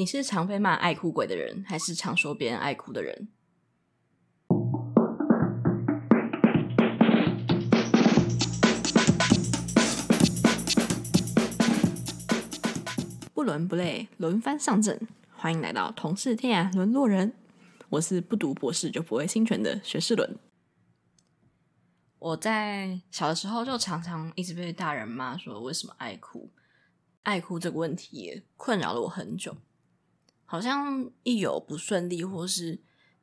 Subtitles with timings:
[0.00, 3.28] 你是常被骂爱哭鬼的人，还是常说别人爱哭的人？
[13.34, 15.06] 不伦不类，轮番上阵，
[15.36, 17.34] 欢迎来到同是天涯沦落人。
[17.90, 20.38] 我是不读博士就不会侵权的学士伦。
[22.18, 26.50] 我在小的时候就常常一直被大人骂说为什么爱哭，
[27.24, 29.54] 爱哭这个问题也困扰了我很久。
[30.50, 32.76] 好像一有不顺利或是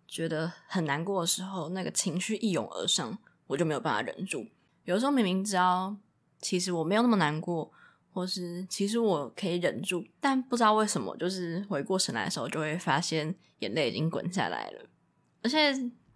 [0.08, 4.48] 觉得很难过的时候，那个情绪一涌而上，我就没有办法忍住。
[4.86, 5.94] 有时候明明知道
[6.40, 7.70] 其实我没有那么难过，
[8.14, 14.86] 或是其实我可以忍住，但不知道为什么，就是回过神来的时候，就会发现眼泪已经滚下来了。
[15.44, 15.74] 而且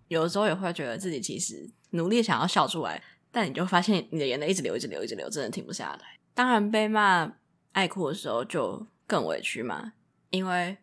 [0.08, 6.18] 有的时候也会觉得自己其实努力想要笑出来，但你就发现你的眼泪一直流，一直流，一直流，真的停不下来。
[6.34, 7.34] 当然被骂
[7.74, 9.92] 爱哭的时候就更委屈嘛，
[10.30, 10.78] 因为。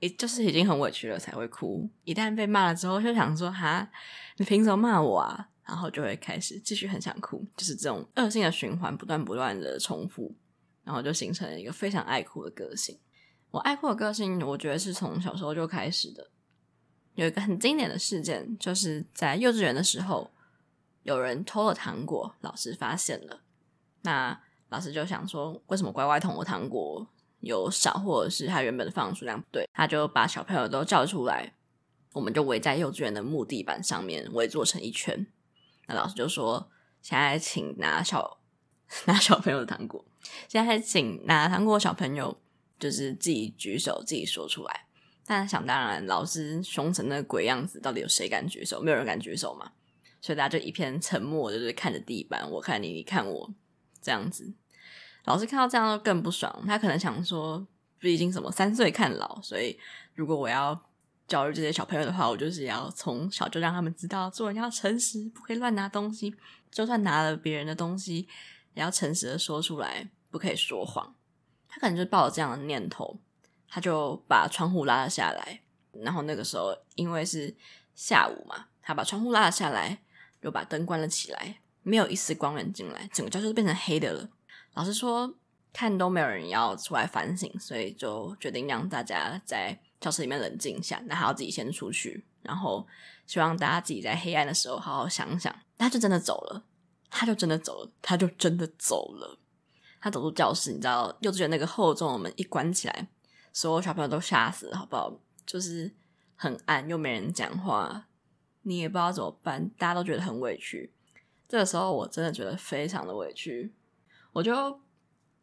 [0.00, 3.88] 也就是已经很委屈了才会哭，一旦被骂了之后，就想说哈，
[4.38, 5.48] 你凭什么骂我啊？
[5.64, 10.34] 然后就会开始继续很想哭，就是这种恶性的循环，不断不断的重复，
[10.82, 12.98] 然后就形成了一个非常爱哭的个性。
[13.52, 16.28] 我爱哭的个性，我觉得是从小时候就开始的。
[17.14, 20.30] 有一个很经典的事件，就是在幼稚园的时候，
[21.02, 23.42] 有人偷了糖果，老师发现了，
[24.02, 27.06] 那老师就想说，为什么乖乖捅我糖果？
[27.40, 31.54] 有少，或者是他原本放数量不对，他就把小朋友都叫出来，
[32.12, 35.26] 我们就围在幼稚园的木地板上面围坐成一圈。
[35.86, 36.70] 那老师就说
[37.02, 38.40] ：“现在请拿小
[39.06, 40.04] 拿小朋友的糖果，
[40.48, 42.40] 现在请拿糖果小朋友
[42.78, 44.86] 就是自己举手，自己说出来。”
[45.26, 48.80] 但想当然，老师凶成那鬼样子，到底有谁敢举手？
[48.82, 49.70] 没有人敢举手嘛，
[50.20, 53.54] 所以大家就一片沉默，就是看着地板，我看你，你看我，
[54.02, 54.52] 这样子。
[55.24, 57.66] 老师看到这样就更不爽，他可能想说，
[57.98, 59.78] 毕竟什么三岁看老，所以
[60.14, 60.80] 如果我要
[61.26, 66.34] 教育这些小朋友的话，我就是要从小就让他们知道做人要诚实，不可以乱拿东西，
[66.70, 68.26] 就算拿了别人的东西，
[68.74, 71.14] 也要诚实的说出来，不可以说谎。
[71.68, 73.20] 他可能就抱着这样的念头，
[73.68, 75.60] 他就把窗户拉了下来，
[75.92, 77.54] 然后那个时候因为是
[77.94, 80.02] 下午嘛，他把窗户拉了下来，
[80.40, 84.28] 又把灯关了起来，没有一丝光源进来，整个教室都变成黑的了。
[84.74, 85.34] 老师说，
[85.72, 92.86] 看都没有人要出来反省，所以就决定让大家在教室里面冷静一下，那还要自己先出去，然后
[93.26, 95.54] 希望大家自己在黑暗的时候好好想想。
[95.76, 96.64] 他就真的走了，
[97.10, 99.38] 他就真的走了，他就真的走了。
[100.00, 103.08] 他走出教室，你知道，幼稚园那个厚重的门一关起来，
[103.52, 105.12] 所有小朋友都吓死了，好不好？
[105.44, 105.92] 就是
[106.36, 108.06] 很暗，又没人讲话，
[108.62, 110.92] 你也不知道怎么办，大家都觉得很委屈。
[111.48, 113.74] 这个时候，我真的觉得非常的委屈。
[114.32, 114.80] 我就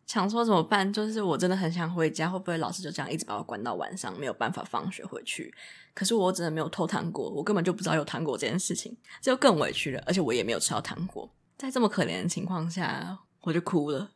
[0.06, 0.92] 想说怎么办？
[0.94, 5.54] 就是我真的很想回家，会不会老师就这样一直把我关到晚上，没有办法放学回去？
[5.94, 10.02] 可是我真的没有偷糖果，我根本就不知道有糖果这件事情，这就更委屈了。
[10.06, 14.12] 而且我也没有吃到糖果，在这么可怜的情况下，我就哭了，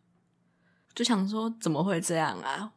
[0.94, 2.72] 就想说怎么会这样啊？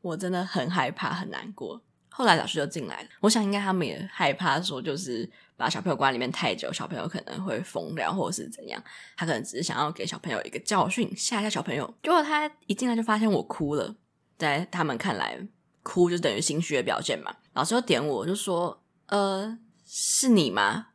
[0.00, 1.82] 我真的很害怕，很难过。
[2.16, 8.80] 后来老师就进来了，我想应该他们也害怕，说就是把小朋友关里面太久，小朋友可能会疯掉或者是怎样。
[9.16, 11.92] 他可能只是想要给小朋友一个教训，吓一下小朋友。
[12.04, 13.96] 结果他一进来就发现我哭了，
[14.38, 15.36] 在他们看来，
[15.82, 17.34] 哭就等于心虚的表现嘛。
[17.54, 20.88] 老师就点我，就说：“呃，是你吗？”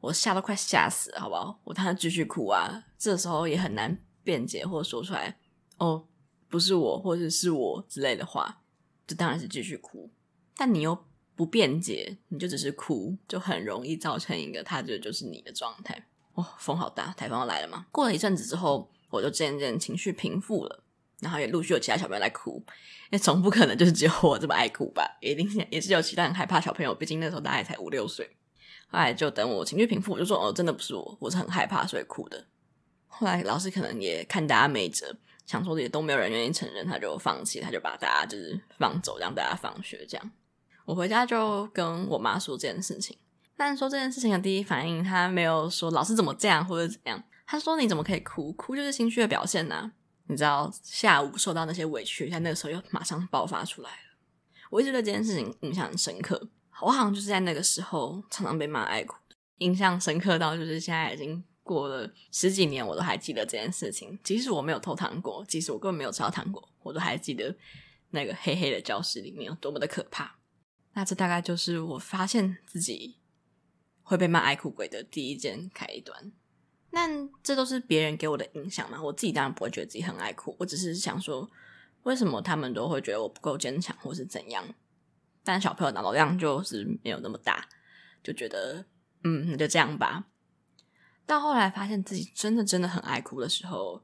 [0.00, 1.58] 我吓都快吓死了，好不好？
[1.64, 2.84] 我当然继续哭啊。
[2.98, 5.38] 这时候也很难辩解或说出来，
[5.78, 6.04] 哦，
[6.50, 8.60] 不是我，或者是我之类的话，
[9.06, 10.10] 就当然是继续哭。
[10.58, 16.08] 但你又不辩解，你就只是哭，就很容易造成一个他觉得就是你的状态。
[16.34, 17.86] 哦，风好大，台风要来了嘛。
[17.92, 20.82] 过了一阵子之后，我就渐渐情绪平复了，
[21.20, 22.56] 然后也陆续有其他小朋友来哭。
[23.10, 25.16] 因为总不可能就是只有我这么爱哭吧？
[25.20, 28.28] 一定也是有其他很害怕小朋友，毕竟那时候大概才五六岁。
[28.88, 32.46] 后来就等我情绪平复，我就说：“哦，真的不是我，我是很害怕，所以哭的。”
[33.06, 40.30] 后来老师可能也看大家没辙，想说也都没有人愿意承认，他就放弃，他就把大家就是放走，让大家放学这样。
[40.88, 43.14] 我回家就跟我妈说这件事情，
[43.58, 48.50] 但说这件事情的第一反应，她没有说老师怎么这样或者怎样，她说你怎么可以哭？
[48.54, 49.92] 哭就是心虚的表现呐、
[50.28, 54.16] 你知道下午受到那些委屈，在那个时候又马上爆发出来了。
[54.70, 56.48] 我一直对这件事情印象很深刻，
[56.80, 59.14] 我好像就是在那个时候常常被骂爱哭，
[59.58, 64.18] 印象深刻到就是现在已经过了十几年，我都还记得这件事情。
[64.24, 67.54] 即使我没有偷糖果，即使我根本没有吃到糖果，我都还记得
[68.12, 70.37] 那个黑黑的教室里面有多么的可怕。
[70.98, 73.18] 那这大概就是我发现自己
[74.02, 76.32] 会被骂爱哭鬼的第一件开端。
[76.90, 77.06] 那
[77.40, 79.00] 这都是别人给我的影响嘛？
[79.00, 81.48] 我自己当然不会觉得自己很爱哭，我只是想说，
[82.02, 84.64] 为什么他们都会觉得我不够坚强，或是怎样？
[85.44, 87.68] 但小朋友脑容量就是没有那么大，
[88.24, 88.84] 就觉得
[89.22, 90.26] 嗯，那就这样吧。
[91.26, 94.02] 到后来发现自己真的真的很爱哭的时候，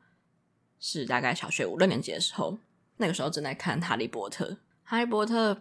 [0.78, 2.56] 是大概小学五六年级的时候。
[2.98, 4.50] 那个时候正在看《哈利波特》，
[4.84, 5.52] 《哈利波特》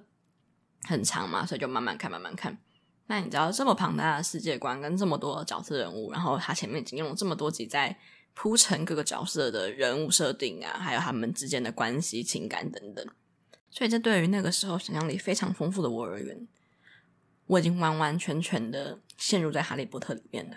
[0.85, 2.57] 很长嘛，所以就慢慢看，慢慢看。
[3.07, 7.97] 那你知道这么庞大的世界观跟这么多角色人物，然后他前面已经用了这么多集在
[8.33, 13.06] 铺陈各个角色的人物设定啊，还有他们之间的关系、情感等等。
[13.69, 16.47] 所以这对于那个时候想象力非常丰富的我而言，
[17.47, 20.56] 我已经完完全全的陷入在《哈利波特》里面了。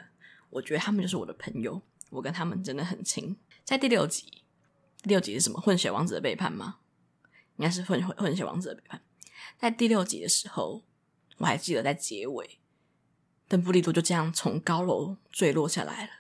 [0.51, 3.37] 我觉得他们就是我的朋友，我跟他们真的很亲。
[3.65, 4.25] 在第六集，
[5.03, 5.61] 第六集是什么？
[5.61, 6.77] 混血王子的背叛吗？
[7.57, 9.03] 应该是混混混血王子的背叛。
[9.59, 10.83] 在第六集的时候，
[11.39, 12.59] 我还记得在结尾，
[13.49, 16.11] 邓布利多就这样从高楼坠落下来了。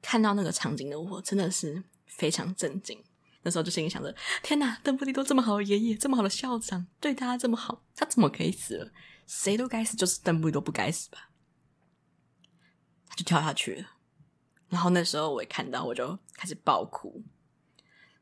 [0.00, 3.02] 看到那个场景的我，真的是非常震惊。
[3.42, 8.92] 那时候就心里想着：天哪，邓布利多这么好的爷爷，这么好的校长，对他这么好，他怎么可以死了？
[9.26, 11.30] 谁都该死，就是邓布利多不该死吧？
[13.08, 13.90] 他就跳下去了，
[14.68, 17.22] 然后那时候我一看到，我就开始爆哭，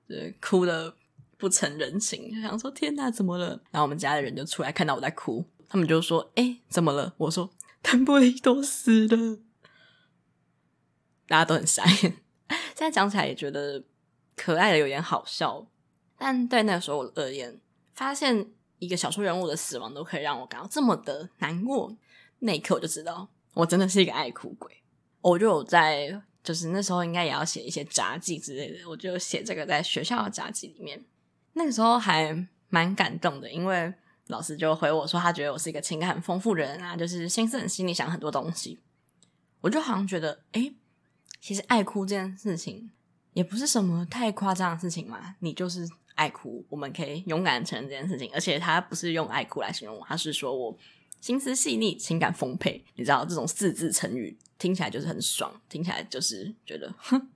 [0.08, 0.96] 对，哭的
[1.40, 3.48] 不成人形，就想说天哪，怎么了？
[3.70, 7.50] 然后我们家的人就出来看到我在哭，他们就说：“哎，怎么了？”我说
[7.80, 9.38] ：“邓布利多死了。”
[11.26, 12.00] 大家都很傻眼，
[12.50, 13.82] 现在讲起来也觉得
[14.36, 15.66] 可爱的有点好笑，
[16.18, 17.58] 但对那个时候我而言，
[17.94, 21.96] 发现一个小说人物的死亡都可以让我感到这么的难过，
[22.40, 24.82] 那一刻我就知道，我真的是一个爱哭鬼。
[25.20, 31.04] 我就有在，就是那时候应该也要写一些札记之类的，我就写这个在学校的札记里面。
[31.52, 33.92] 那个时候还蛮感动的，因为
[34.26, 38.78] 老师就回我说，他觉得我是一个情感很丰富的人啊，就是心思很细腻，想很多东西。
[39.60, 40.72] 我就好像觉得，诶，
[41.40, 42.90] 其实爱哭这件事情
[43.32, 48.30] 也不是什么太夸张的事情嘛，你就是爱哭，我们可以勇敢承认这件事情。
[48.32, 50.78] 而且他不是用爱哭来形容我，他是说我
[51.20, 52.84] 心思细腻，情感丰沛。
[52.94, 54.38] 你知道这种四字成语。
[54.58, 57.30] 听起来就是很爽，听起来就是觉得，哼，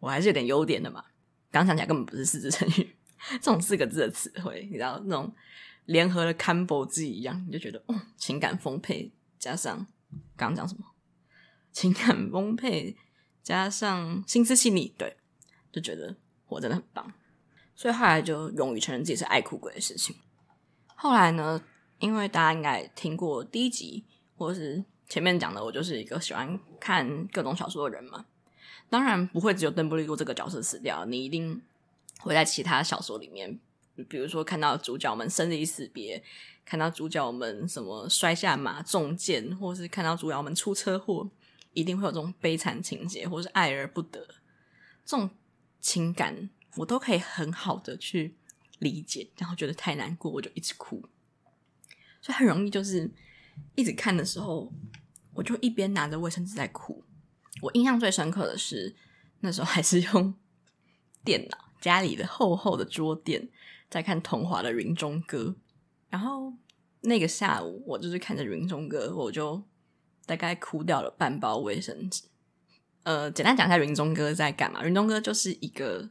[0.00, 1.04] 我还是有点优点的嘛。
[1.52, 2.96] 刚想起来根本不是四字成语，
[3.32, 5.34] 这种四个字的词汇，你知道那种
[5.86, 9.86] 联合的 combo 字一样，你就觉得，哦，情感丰沛加上
[10.36, 10.84] 刚刚讲什么，
[11.72, 12.96] 情感丰沛
[13.42, 15.16] 加上心思细腻，对，
[15.72, 16.16] 就觉得
[16.48, 17.12] 我真的很棒。
[17.74, 20.16] 所以后来就勇于承认自己是爱哭鬼的事情。
[20.94, 21.62] 后来呢，
[21.98, 24.04] 因为大家应该听过第一集，
[24.36, 24.84] 或是。
[25.10, 28.26] 前面讲的，我就是一个喜欢看各种小说的人嘛。
[28.88, 31.60] 当然不会只有邓布利多这个角色死掉，你一定
[32.20, 33.58] 会在其他小说里面，
[34.08, 36.22] 比如说看到主角们生离死别，
[36.64, 41.30] 看到主角们什么摔下马中箭，或是看到主角们出车祸，
[41.72, 44.26] 一定会有这种悲惨情节，或是爱而不得
[45.04, 45.30] 这种
[45.80, 48.36] 情感，我都可以很好的去
[48.78, 51.04] 理解，然后觉得太难过，我就一直哭，
[52.20, 53.10] 所以很容易就是
[53.74, 54.72] 一直看的时候。
[55.32, 57.04] 我就一边拿着卫生纸在哭。
[57.62, 58.96] 我印象最深刻的是
[59.38, 60.34] 那时候还是用
[61.24, 63.48] 电脑，家里的厚厚的桌垫
[63.88, 65.38] 在看桐华的《云中歌》。
[66.08, 66.52] 然后
[67.02, 69.62] 那个下午，我就是看着《云中歌》，我就
[70.26, 72.24] 大概哭掉了半包卫生纸。
[73.04, 74.82] 呃，简单讲一下《云中歌》在干嘛？
[74.86, 76.10] 《云中歌》就是一个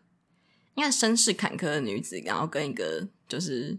[0.76, 3.78] 应该身世坎坷的女子，然后跟一个就是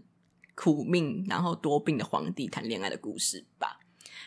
[0.55, 3.79] 苦命然后多病的皇帝谈恋爱的故事吧。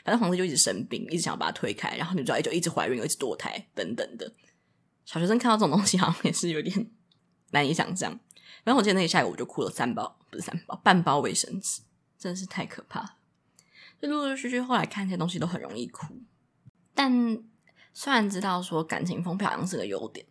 [0.04, 4.35] 反正皇帝就一直生病，一直想要把他推开，然后女主角就一直怀孕，一直堕胎，等等的。
[5.06, 6.90] 小学生看到这种东西，好像也是有点
[7.54, 8.11] 难以想象。
[8.64, 11.80] 反正我记得那一下午，我就哭了三包，不是三包，半包卫生纸，
[12.18, 13.16] 真的是太可怕了。
[14.02, 16.20] 就陆陆续续后来看这些东西都很容易哭，
[16.94, 17.42] 但
[17.92, 20.26] 虽然知道说感情丰沛好像是个优点，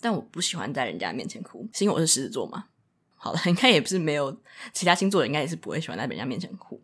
[0.00, 2.66] 但我不喜欢在人家面前哭，是因为我是狮子座嘛。
[3.14, 4.36] 好了，应该也不是没有
[4.72, 6.82] 其他星座的，应该也是不会喜欢在人家面前哭。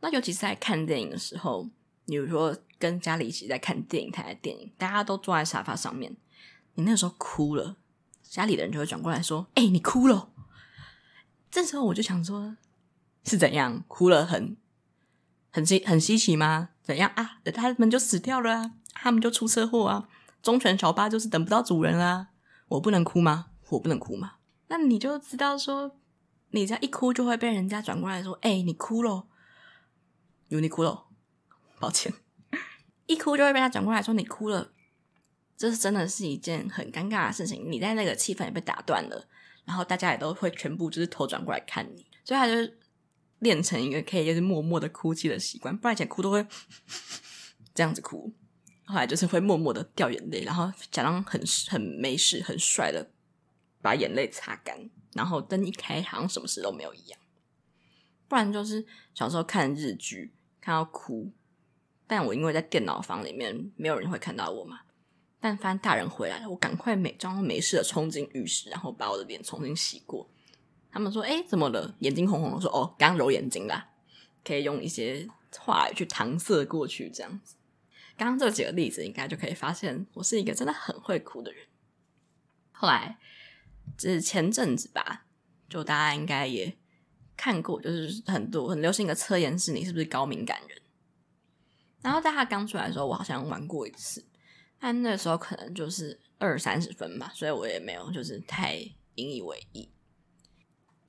[0.00, 1.68] 那尤其是在看电影的时候，
[2.06, 6.16] 比如说跟家里一起在看电影台的电影，大家都坐在沙发上面，
[6.74, 7.76] 你那时候哭了，
[8.28, 10.30] 家里的人就会转过来说：“哎、你哭了。”
[11.50, 12.56] 这时候我就想说，
[13.24, 14.56] 是怎样哭了很？
[15.50, 16.68] 很稀很稀奇吗？
[16.82, 17.40] 怎样啊？
[17.54, 18.72] 他们就死掉了？
[18.92, 20.08] 他们就出车祸啊？
[20.42, 22.28] 忠犬小八就是等不到主人啊？
[22.68, 23.46] 我不能哭吗？
[23.70, 24.34] 我不能哭吗？
[24.68, 25.98] 那你就知道说，
[26.50, 29.26] 你这样一哭就会被人家转过来说：“哎、你哭了。”
[30.48, 31.06] 有你哭了，
[31.80, 32.12] 抱歉，
[33.06, 34.72] 一哭就会被他转过来说你哭了，
[35.58, 37.70] 这是真的是一件很尴尬的事情。
[37.70, 39.28] 你在那个气氛也被打断了，
[39.64, 42.72] 然后大家也都会全部就是头转过来看你，所以他就
[43.40, 45.76] 练成一个可以就是默默的哭泣的习惯。
[45.76, 46.46] 不然以前哭都会
[47.74, 48.32] 这样子哭，
[48.84, 53.10] 后来就是会默默的掉眼泪，然后假装很很没事、很帅的
[53.82, 57.18] 把眼泪擦干，然后灯一开，好像什么事都没有一样。
[58.28, 61.32] 不然就是小时候看日剧看到哭。
[62.06, 64.80] 但我因为在电脑房里面，没有人会看到我嘛。
[65.40, 70.28] 但凡大人回来了，我赶快没装没事的冲进浴室，然后把我的脸重新洗过。
[70.90, 71.94] 他们说：“哎，怎么了？
[72.00, 73.90] 眼睛红红的。”说：“哦，刚揉眼睛啦。”
[74.44, 75.28] 可以用一些
[75.58, 77.56] 话来去搪塞过去，这样子。
[78.16, 81.66] 刚刚这几个例子，应该就可以发现我是一个真的很会哭的人。
[82.72, 83.18] 后来，
[83.98, 85.26] 就是前阵子吧，
[85.68, 86.76] 就大家应该也
[87.36, 90.80] 看过，就是很多很流行的测验是你是不是高敏感人。
[92.00, 94.24] 然后在他刚出来的时候，我好像玩过一次，
[94.80, 98.76] 但那时候可能就是二三十分吧，所以我也没有就是太
[99.16, 99.88] 引以为意。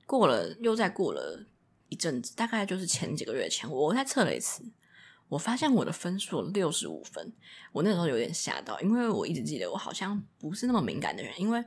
[0.06, 1.46] 过了又再过了
[1.88, 4.64] 一阵子，大概就是前几个月前，我再测了一次，
[5.28, 7.32] 我发现我的分数六十五分。
[7.72, 11.64] 我那时候有点吓到，因为我一直记得我好像不是那么敏感的人，因为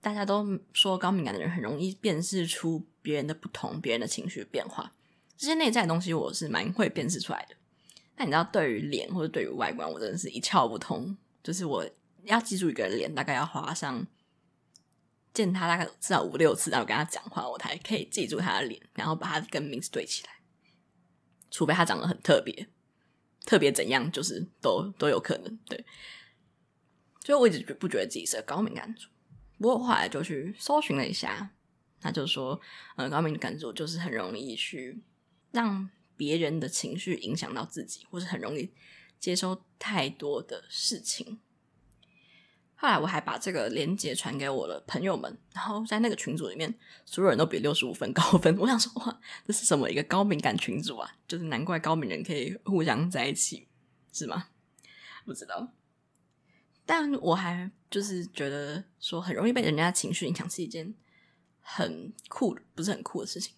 [0.00, 4.92] 大家都说高敏感的人很容易辨识出别人的不同、别人的情绪变化，
[5.36, 7.54] 这些内在的东西我是蛮会辨识出来的。
[8.20, 11.16] 那你知道，对于脸或者对于外观，我真的是一窍不通。
[11.42, 11.82] 就是我
[12.24, 14.06] 要记住一个人脸，大概要花上
[15.32, 20.30] 见他大概至少五六次，然后跟他讲话，我才可以记住他的脸，然后把他跟名字对起来。
[21.50, 22.68] 除非他长得很特别，
[23.46, 25.58] 特别怎样，就是都都有可能。
[25.64, 25.82] 对，
[27.24, 29.08] 所以我一直不觉得自己是个高敏感族。
[29.56, 31.52] 不过后来就去搜寻了一下，
[31.98, 32.60] 他就说，
[32.96, 35.02] 呃，高敏感族就是很容易去
[35.52, 35.88] 让。
[36.20, 38.70] 别人的情绪影响到自己，或是很容易
[39.18, 41.40] 接收太多的事情。
[42.74, 46.74] 后来我还把这个连结传给我的朋友们，然后在那个群组里面，
[47.06, 48.54] 所有人都比六十五分高分。
[48.58, 51.10] 我想说，哇，这是什么一个高敏感群组啊？
[51.26, 53.66] 就是难怪高敏人可以互相在一起，
[54.12, 54.48] 是吗？
[55.24, 55.72] 不知道。
[56.84, 60.94] 但我还就是觉得说，很容易被人家情绪影响是一件
[61.60, 63.54] 很酷，不是很酷的事情，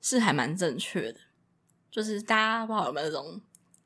[0.00, 1.20] 是还蛮正确的。
[1.92, 3.40] 就是大家不知道有没有那种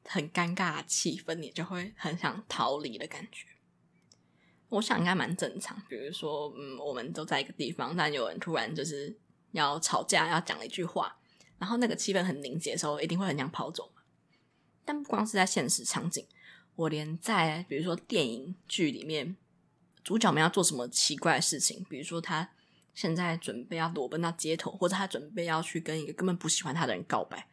[0.04, 3.48] 很尴尬的气氛，你就会很想逃离的感觉。
[4.68, 5.76] 我想应该蛮正常。
[5.88, 9.18] 比如说，嗯，我们都在一个地方，但有人突然就是
[9.50, 11.18] 要吵架，要讲一句话，
[11.58, 13.92] 然后那个气氛很凝结的时候，一定会很想跑走。
[14.84, 16.25] 但不光是在现实场景，
[16.76, 19.36] 我连在比如说电影剧里面，
[20.04, 22.50] 主角们要做什么奇怪的事情，比如说他
[22.94, 27.48] 现在准备要裸奔到街头，或者他准备要去跟一个根本不喜欢他的人告白。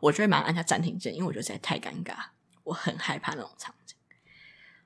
[0.00, 2.16] 我就会马上按下暂停键，因为我觉得实在太尴尬，
[2.62, 3.96] 我很害怕那种场景。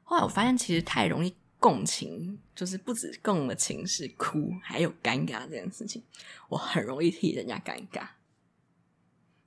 [0.02, 6.02] 后来我发现，其实太容易共情，就是不止共的情是哭，还有尴尬这件事情，
[6.49, 8.09] 我很容易替人家尴尬。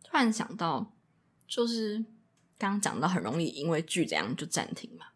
[0.03, 0.93] 突然想到，
[1.47, 1.97] 就是
[2.57, 5.07] 刚刚讲到很容易因为剧这样就暂停嘛，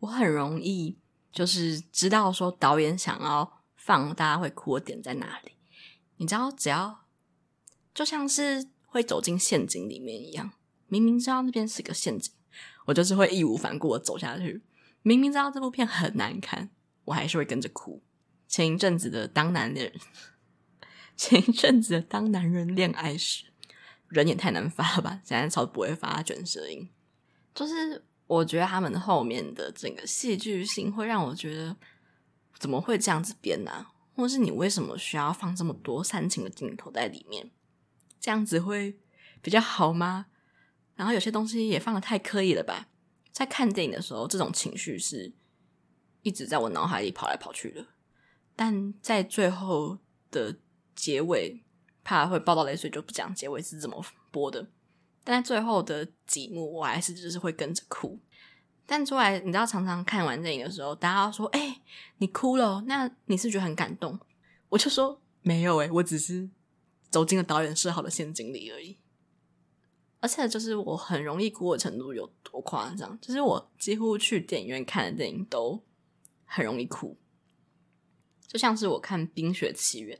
[0.00, 0.96] 我很容易
[1.32, 5.52] 就是知道说导演想要放大家会哭的点在哪里，
[6.16, 7.07] 你知道，只要。
[7.98, 10.52] 就像是会走进陷阱里面一样，
[10.86, 12.32] 明明知道那边是个陷阱，
[12.86, 14.62] 我就是会义无反顾的走下去。
[15.02, 16.70] 明明知道这部片很难看，
[17.06, 18.00] 我还是会跟着哭。
[18.46, 19.92] 前一阵子的当男人，
[21.16, 23.46] 前一阵子的当男人恋爱时，
[24.06, 25.20] 人也太难发了吧？
[25.24, 26.88] 现在超不会发卷舌音，
[27.52, 31.76] 就是我觉得他们后面的整个戏剧性会让我觉得，
[32.60, 33.88] 怎么会这样子编呢？
[34.14, 37.50] 或是你为什么需要放这么多煽情的镜头在里面？
[38.28, 38.94] 这样子会
[39.40, 40.26] 比较好吗？
[40.96, 42.88] 然后有些东西也放得太刻意了吧？
[43.32, 45.32] 在看电影的时候，这种情绪是
[46.20, 47.86] 一直在我脑海里跑来跑去的。
[48.54, 49.96] 但在最后
[50.30, 50.58] 的
[50.94, 51.64] 结尾，
[52.04, 54.68] 怕会爆到泪水就不讲结尾是怎么播的。
[55.24, 58.20] 但在最后的几幕，我还是就是会跟着哭。
[58.84, 61.80] 但出来，你知道，常常看完电影的时候，大家说：“哎，
[62.18, 64.20] 你哭了，那你是觉得很感动？”
[64.68, 66.50] 我就说：“没有诶，我只是。”
[67.10, 68.98] 走进了导演设好的陷阱里而已，
[70.20, 73.18] 而且就是我很容易哭的程度有多夸张？
[73.20, 75.82] 就是我几乎去电影院看的电影都
[76.44, 77.16] 很容易哭，
[78.46, 80.18] 就像是我看《冰雪奇缘》，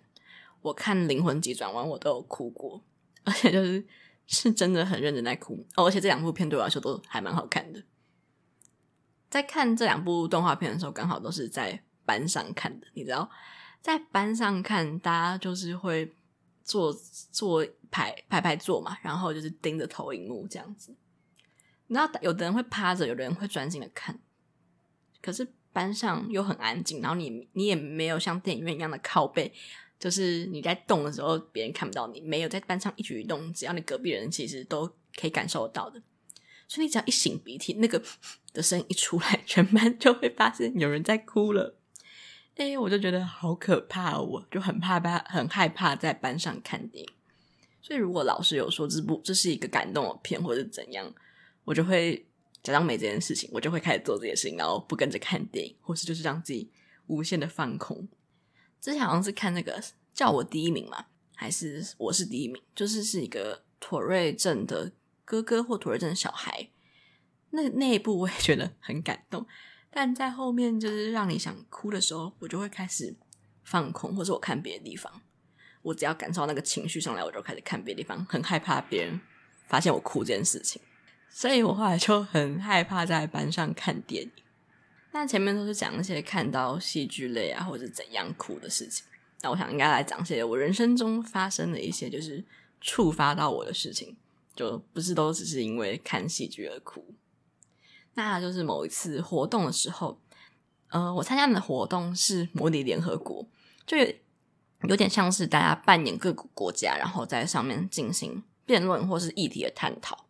[0.63, 2.83] 我看《灵魂急转弯》，我都有哭过，
[3.25, 3.87] 而且就是
[4.27, 5.67] 是真的很认真在哭。
[5.77, 7.83] 而且这两部片对我来说都还蛮好看的。
[9.29, 12.87] 在看这两部动画片的时候，刚好都是在班上看的。
[12.95, 13.31] 你知道，
[13.83, 16.15] 在班上看，大家就是会。
[16.69, 16.93] 坐
[17.33, 20.95] 坐排排排坐嘛，然后就是盯着投影幕这样子。
[21.87, 24.21] 然后有的人会趴着，有的人会专心的看。
[25.23, 29.51] 可是班上又很安静，然后你你也没有像电影院一样的靠背，
[29.99, 32.21] 就是你在动的时候别人看不到你。
[32.21, 34.87] 没有在班上一举一动，只要你隔壁人其实都
[35.19, 36.03] 可以感受到的。
[36.69, 38.03] 所以你只要一擤鼻涕，那个
[38.53, 41.78] 的声音一出来，全班就会发现有人在哭了。
[42.59, 47.11] 哎，我就觉得好可怕，我就很怕怕，很害怕在班上看电影。
[47.81, 51.11] 所以如果老师有说这部这是一个感动的片，或者怎样，
[51.65, 52.27] 我就会
[52.61, 56.69] 假装没这件事情，我就会开始做这件事情，然后不跟着看电影，或是就是让自己
[57.07, 58.09] 无限的放空。
[58.81, 59.81] 之前好像是看那个
[60.13, 64.91] 叫我第一名嘛，还是我是第一名，就是是一个妥瑞症的
[65.25, 66.69] 哥哥或妥瑞症的小孩，
[67.51, 69.47] 那那一部我也觉得很感动。
[69.91, 73.17] 但在后面就是让你想哭的时候，我就会开始
[73.65, 75.21] 放空，或者我看别的地方。
[75.83, 79.21] 我只要感受到那个情绪上来，我就开始看别的地方，很害怕别人
[79.67, 80.83] 发现我哭这件事情。
[81.31, 84.31] 所以我后来就很害怕在班上看电影。
[85.13, 89.07] 那前面都是讲一些看到戏剧类啊，或者怎样哭的事情。
[89.41, 92.45] 那我想应该来讲一些我人生中发生的一些就是
[92.81, 94.17] 触发到我的事情，
[94.55, 97.15] 就不是都只是因为看戏剧而哭。
[98.19, 100.19] 那就是某一次活动的时候，
[100.89, 103.47] 呃，我参加的活动是模拟联合国，
[103.87, 103.97] 就
[104.83, 110.27] 有点像是大家扮演各个国家，然后在上面进行辩论或是议题的探讨。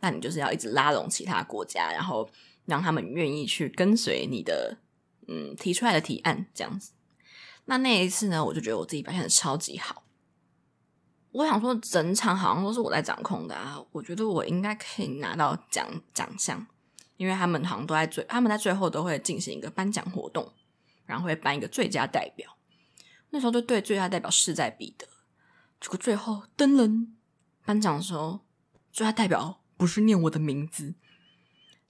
[0.00, 2.28] 那你就是要一直拉拢其他国家，然后
[2.66, 4.76] 让他们愿意去跟随你的
[5.26, 6.92] 嗯提出来的提案，这样子。
[7.64, 10.02] 那那一次呢，我就觉得我自己表现的超级好。
[11.32, 16.66] 我想说，整场好像都是我在掌控的啊，我觉得我应该可以拿到奖奖项。
[17.20, 20.50] 因为他们好像都在最，他们在最后都会进行一个颁奖活动，
[21.04, 22.56] 然后会颁一个最佳代表。
[23.28, 25.06] 那时候就对最佳代表势在必得。
[25.78, 27.14] 结果最后登人
[27.62, 28.40] 颁奖的时候，
[28.90, 30.94] 最佳代表不是念我的名字，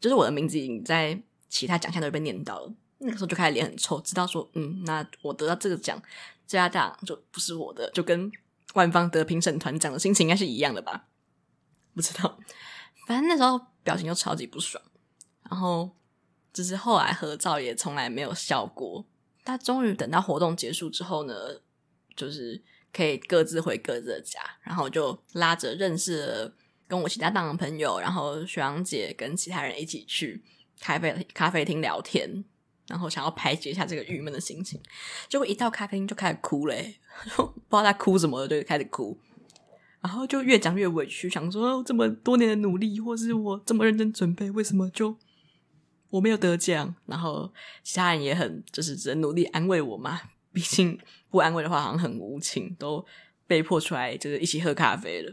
[0.01, 2.75] 就是我的名字已经在其他奖项都被念到了。
[2.99, 5.97] 那个时候就开始脸很臭，知道说，嗯，那我得到这个奖，
[6.45, 8.33] 最佳奖就不是我的，就跟
[8.75, 11.07] 万芳得评审团奖的心情应该是一样的吧？
[11.95, 12.37] 不知道，
[13.07, 14.83] 反正那时候表情就超级不爽。
[15.51, 15.91] 然后，
[16.53, 19.05] 就是后来合照也从来没有笑过。
[19.45, 21.35] 他终于等到活动结束之后呢，
[22.15, 26.55] 就是可以各自回各自的家，然后就拉着认识了
[26.87, 30.41] 跟我其他档的朋友，然后学长姐跟其他人一起去
[30.79, 32.45] 咖啡咖啡厅聊天，
[32.87, 34.81] 然后想要排解一下这个郁闷的心情。
[35.29, 37.01] 结果一到咖啡厅就开始哭嘞，
[37.35, 39.19] 不知道在哭什么，就开始哭。
[40.01, 45.17] 然后就越讲越委屈，想说这么多年的努力，或是我这么认真准备，为什么就？
[46.11, 47.51] 我没有得奖，然后
[47.83, 50.21] 其他人也很就是只能努力安慰我嘛。
[50.53, 50.99] 毕竟
[51.31, 53.07] 不安慰的话，好像很无情，都
[53.47, 55.33] 被迫出来就是一起喝咖啡了，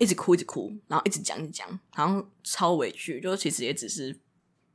[0.00, 3.20] 一直哭一直哭，然后一直讲一直讲，好像超委屈。
[3.20, 4.18] 就其实也只是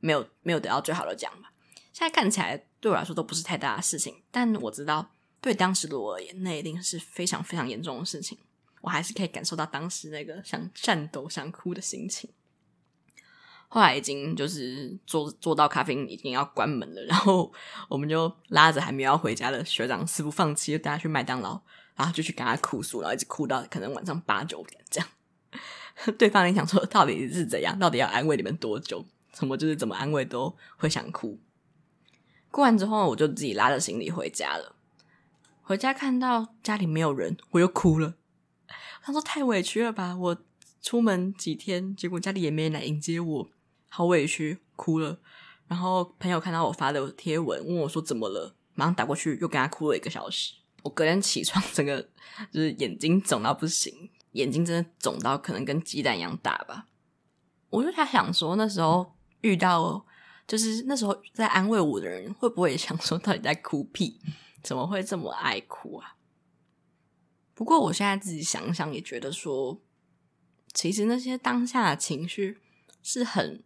[0.00, 1.52] 没有没有得到最好的奖吧。
[1.92, 5.10] 现在看起来对我来说都不是太大的事情，但我知道
[5.42, 8.38] 对当时的我而言，那一定是非常非常严重的事情。
[8.80, 12.30] 我还是可以感受到当时那个想颤抖、想哭的心情。
[13.76, 17.52] 后来已经就是坐坐到咖啡已经要关门了，然后
[17.90, 21.60] 我们就拉着还没有要回家的学长死不放弃，就带他去麦当劳，
[21.94, 25.06] 然后就去跟他哭诉，然后一直哭到可能晚上八九点这样。
[26.16, 29.04] 对方也想说到底是怎样，到底要安慰你们多久？
[29.34, 31.38] 什么就是怎么安慰都会想哭。
[32.50, 34.74] 哭完之后，我就自己拉着行李回家了。
[35.60, 38.14] 回家看到家里没有人，我又哭了。
[39.02, 40.36] 他说太委屈了吧，我
[40.80, 43.50] 出门几天，结果家里也没人来迎接我。
[43.96, 45.18] 好委屈，哭了。
[45.66, 50.52] 然后朋友看到我发的贴文，问我说怎么了，马上打过去，又跟他哭了一个小时。
[50.82, 52.02] 我隔天起床，整个
[52.52, 56.88] 就是眼睛肿到不行，眼睛真的肿到可能跟鸡蛋一样大吧。
[57.70, 60.04] 我就在想说，那时候遇到，
[60.46, 64.20] 就是那时候在安慰我的人，会不会也想说，到底在哭屁？
[64.62, 66.16] 怎么会这么爱哭啊？
[67.54, 69.80] 不过我现在自己想想，也觉得说，
[70.74, 72.58] 其实那些当下的情绪
[73.02, 73.62] 是很。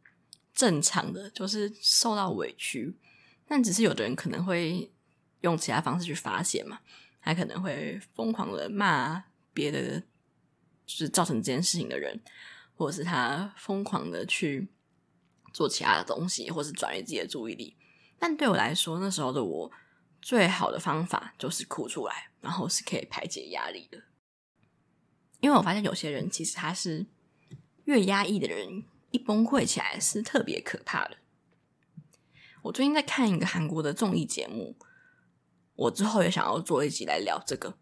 [0.60, 2.94] 正常的就是受到委屈，
[3.46, 4.92] 但只是有的人可能会
[5.40, 6.80] 用其他方式去发泄嘛，
[7.18, 10.00] 还可能会疯狂的骂别的，
[10.84, 12.20] 就是造成这件事情的人，
[12.74, 14.68] 或者是他疯狂的去
[15.54, 17.74] 做其他的东西，或是转移自己的注意力。
[18.18, 19.72] 但对我来说，那时候的我
[20.20, 24.02] 最好的方法就是哭出来，然后是可以排解压力的。
[25.40, 27.06] 因为我发现有些人其实他是
[27.84, 28.84] 越压抑的人。
[29.10, 31.16] 一崩溃起来是特别可怕的。
[32.62, 34.76] 我最近在看一个韩国的综艺节目，
[35.74, 37.74] 我之后也想要做一集来聊这个。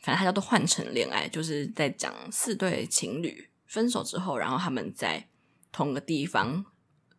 [0.00, 5.28] 反正它叫做《换乘恋爱》，就是在讲四对情侣分手之后，然后他们在
[5.70, 6.64] 同个地方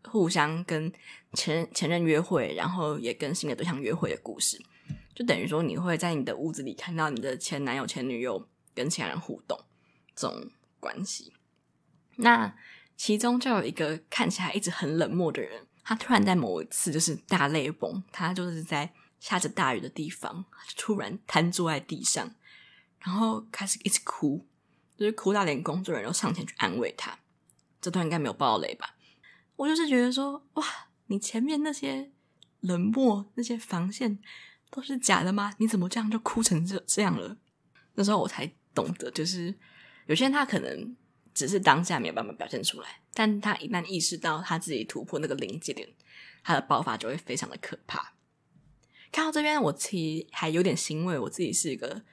[0.03, 0.91] 互相跟
[1.33, 4.61] 前前任约会，然后也跟新的对象约会的故事。
[5.15, 9.57] 就等于说，你会在你的屋子里看到你的前男友、前女友跟其他人互动
[10.15, 10.49] 这种
[10.79, 11.31] 关系。
[12.17, 12.53] 那
[12.95, 20.45] 其中就有一个看起来一直很冷漠的人，他突然在某一次就是大泪崩，他就是在下着大雨的地方，
[20.77, 22.35] 突然瘫坐在地上，
[22.99, 24.45] 然后开始一直哭，
[24.97, 27.17] 就是哭到连工作人员都上前去安慰他。
[27.81, 28.95] 这段应该没有爆雷吧？
[29.55, 30.65] 我就是觉得说，哇，
[31.07, 32.11] 你前面那些
[32.61, 34.19] 冷漠、那些防线
[34.69, 35.53] 都是假的吗？
[35.57, 37.37] 你怎么这样就哭成这这样了？
[37.95, 39.53] 那时候我才懂得，就是
[40.07, 40.95] 有些人他可能
[41.33, 45.87] 只是当下没有办法表现出来，但他一旦意识到他自己突破那个临界点，
[46.43, 48.13] 他的爆发就会非常的可怕。
[49.11, 52.03] 看到这边，我其实还有点欣慰，我自己是一个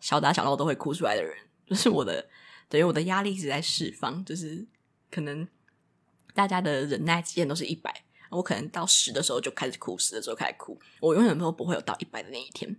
[0.00, 1.36] 小打小闹都会哭出来的人，
[1.66, 2.28] 就是我的
[2.68, 4.66] 等于我的压力一直在释放，就是
[5.10, 5.46] 可能
[6.34, 12.76] 大家的忍耐极限都是一百，我可能到十的时候就开始哭，十的时候开始哭，我永远都不会有到一百的那一天。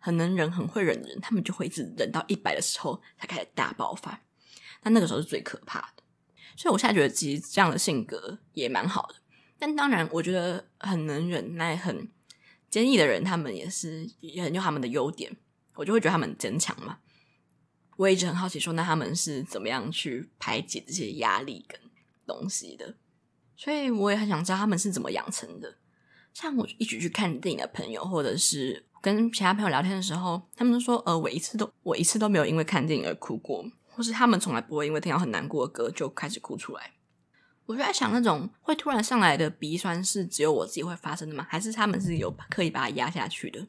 [0.00, 4.22] 很能忍、很会忍的人，他们就会一直忍到一百的时候才开始大爆发。
[4.82, 6.02] 但那个时候是最可怕的。
[6.56, 9.14] 所以我现在觉得，其实这样的性格也蛮好的。
[9.58, 12.08] 但当然，我觉得很能忍耐、很
[12.70, 15.36] 坚毅的人，他们也是也很有他们的优点。
[15.74, 16.98] 我就会觉得他们很坚强嘛。
[17.96, 21.80] 我一直很好奇，说那他们是怎么样去排解这些压力跟
[22.26, 22.96] 东西的？
[23.56, 25.76] 所以我也很想知道他们是怎么养成的。
[26.32, 28.84] 像我一起去看电影的朋友，或者是。
[29.00, 33.64] 跟其他朋友聊天的时候，他们都说：“呃，我一次都我一次都没有因为看电影而哭过，
[33.98, 36.92] 或是他们从来不会因为听到很难过的歌就开始哭出来。”
[37.66, 41.44] 我就在想，那种会突然上来的鼻酸是只有我自己会发生的吗？
[41.50, 43.66] 还是他们是有刻意把它压下去的？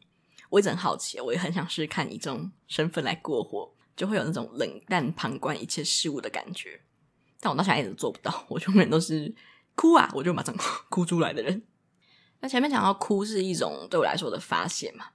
[0.51, 6.79] 我一直很好奇，我也很想试试看以这种身份来过活，就会有那种冷淡旁观一切事物的感觉。
[7.39, 9.33] 但我到现在一直做不到，我永远都是
[9.73, 10.55] 哭啊，我就马上
[10.89, 11.63] 哭出来的人。
[12.39, 15.07] 那前面讲到哭是一种对我来说的发泄嘛。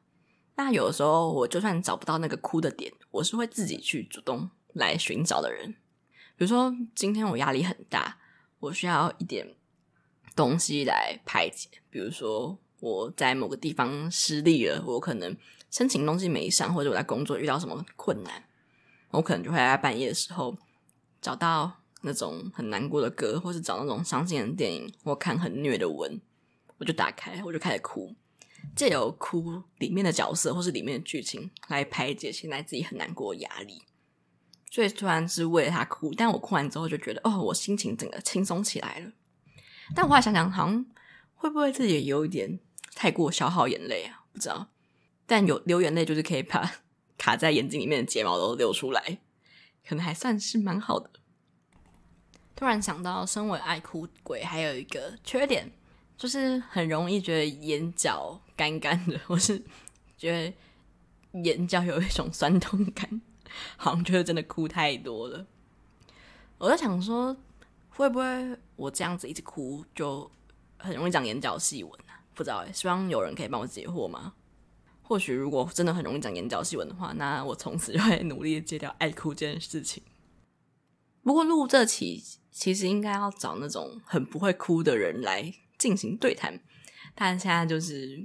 [0.57, 5.73] 那有的时候，我就算找不到那个哭的点，我是会自己去主动来寻找的人。
[6.37, 8.19] 比如说，今天我压力很大，
[8.61, 9.55] 我需要一点
[10.37, 11.69] 东西来排解。
[11.91, 15.37] 比如说，我在某个地方失利了，我可能
[15.71, 18.45] 申请东西没上，或者我在工作遇到什么困难，
[19.11, 20.57] 我可能就会在半夜的时候
[21.23, 26.21] 找到那种很难过的歌，或是找那种伤心的电影，或看很虐的文，
[26.79, 28.15] 我就打开，我就开始哭。
[28.75, 33.83] 借由哭里面的角色或是里面的剧情来排解现在自己很难过压力，
[34.75, 39.13] 所以突然是为了他哭，但我哭完之后就觉得哦，我心情整个轻松起来了。
[39.95, 40.85] 但我后来想想，好像
[41.37, 42.59] 会不会自己有一点
[42.93, 44.25] 太过消耗眼泪啊？
[44.33, 44.67] 不知道。
[45.27, 46.69] 但有流眼泪就是可以把
[47.17, 49.21] 卡在眼睛里面的睫毛都流出来，
[49.89, 51.09] 可能还算是蛮好的。
[52.57, 55.71] 突然想到，身为爱哭鬼，还有一个缺点。
[56.17, 59.63] 就是很容易觉得眼角干干的，或是
[60.19, 63.21] 觉得眼角有一种酸痛感，
[63.77, 65.47] 好像觉得真的哭太多了。
[66.59, 67.37] 我在想说，
[67.91, 70.31] 会不会我这样子一直哭，就
[70.79, 72.21] 很容易长眼角细纹啊？
[72.35, 74.35] 不知道，希望有人可以帮我解惑吗？
[75.03, 80.03] 或许如果真的很容易长眼角细纹的话，那我从此就会努力戒掉爱哭这件事情。
[81.23, 85.55] 不过录这期其实应该要找那种很不会哭的人来。
[85.77, 86.59] 进行对谈，
[87.17, 88.17] 但现在就是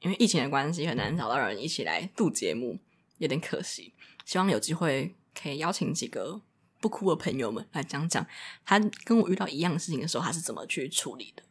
[0.00, 2.78] 因为疫情的关系，很难找到人一起来录节目，
[3.16, 3.94] 有点可惜。
[4.28, 6.42] 希望有机会可以邀请几个
[6.82, 8.26] 不哭的朋友们来讲讲，
[8.62, 11.42] 他跟我遇到一样的事情的时候，他是怎么去处理的。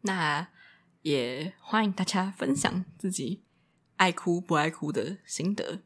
[0.00, 0.48] 那
[1.02, 3.44] 也欢迎大家分享自己
[3.94, 5.82] 爱哭不爱哭的心得。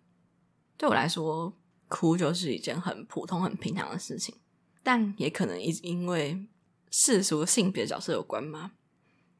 [0.79, 1.55] 对我来说，
[1.89, 4.35] 哭就是一件很普通、很平常的事情，
[4.83, 6.47] 但也可能因因为。
[6.95, 8.73] 世俗性别角色有关吗？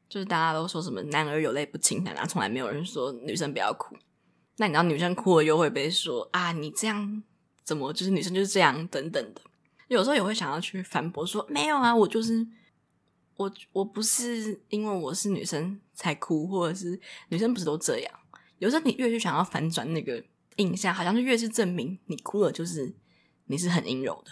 [0.09, 3.95] 就是大家都说什么“男儿有泪不轻弹”，然后从来没有人说女生不要哭。
[4.57, 7.23] 那你知道女生哭了又会被说啊，你这样
[7.63, 9.41] 怎么就是女生就是这样等等的。
[9.87, 12.45] 有时候也会想要去反驳说没有啊，我就是
[13.35, 18.19] 我我不是因为我是女生才哭，或者是女生不是都这样。
[18.59, 20.23] 有时候你越去想要反转那个
[20.57, 22.93] 印象，好像就越是证明你哭了就是
[23.45, 24.31] 你是很阴柔的。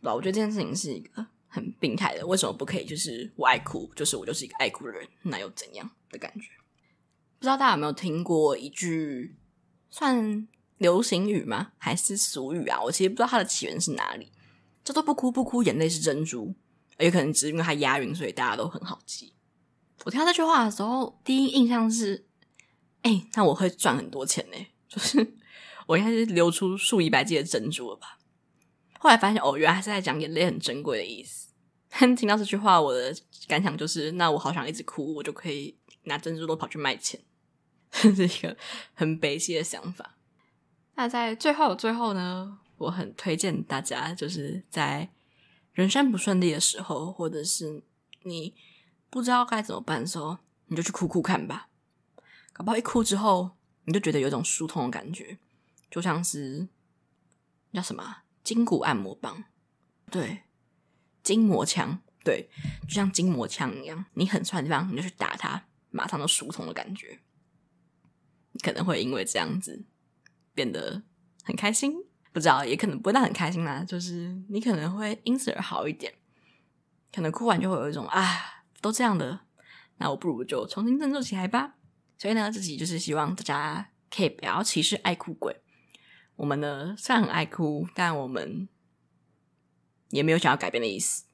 [0.00, 1.26] 不，我觉得这件事情是一个。
[1.50, 2.84] 很病态的，为什么不可以？
[2.84, 6.50] 就是我爱哭，就是我就是一个爱哭的人，那又怎样的感觉？
[7.38, 9.34] 不知道大家有没有听过一句
[9.90, 10.46] 算
[10.76, 11.72] 流行语吗？
[11.78, 12.80] 还是俗语啊？
[12.82, 14.30] 我其实不知道它的起源是哪里。
[14.84, 16.54] 叫做“不哭不哭，眼泪是珍珠”，
[16.98, 19.34] 也可能只是因为它押韵，所以大家都很好记。
[20.04, 22.24] 我听到这句话的时候，第一印象是：
[23.02, 24.56] 哎、欸，那我会赚很多钱呢，
[24.88, 25.34] 就是
[25.86, 28.18] 我应该是流出数以百计的珍珠了吧？
[28.98, 31.48] 后来发现，哦，原来还是在讲眼泪很珍贵的意思。
[32.16, 33.14] 听到这句话，我的
[33.46, 37.20] 感想就是，那我好想一直哭，我就可以拿珍珠都跑去卖钱，
[37.90, 38.56] 这 是一个
[38.94, 40.14] 很悲戚的想法。
[40.94, 45.10] 那在最后最后呢，我很推荐大家，就是在
[45.72, 47.82] 人生不顺利的时候，或者是
[48.22, 48.54] 你
[49.10, 51.68] 不知道该怎么办的时候，你就去哭哭看吧。
[52.52, 53.52] 搞不好一哭之后，
[53.84, 55.38] 你就觉得有一种疏通的感觉，
[55.90, 56.66] 就像是
[57.72, 59.44] 叫什么筋骨按摩棒，
[60.10, 60.42] 对，
[61.22, 62.48] 筋膜枪，对，
[62.88, 67.20] 就像筋膜枪一样，你很酸的地方，你就去打它，马上就疏通的感觉。
[68.52, 69.84] 你可能会因为这样子
[70.54, 71.02] 变得
[71.44, 71.94] 很开心，
[72.32, 76.14] 不知道，也可能不会到很开心啦，就是你可能会因此而好一点，
[77.12, 79.40] 可能哭完就会有一种啊，都这样的，
[79.98, 81.76] 那我不如就重新振作起来吧。
[82.16, 85.56] 所以呢，自己就是希望大家可以不要歧视爱哭鬼。
[86.36, 88.68] 我们呢，虽然很爱哭，但我们
[90.10, 91.24] 也没有想要改变的意思。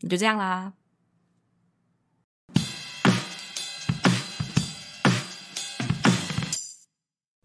[0.00, 0.74] 你就这样啦。